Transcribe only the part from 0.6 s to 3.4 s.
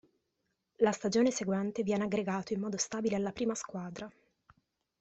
La stagione seguente viene aggregato in modo stabile alla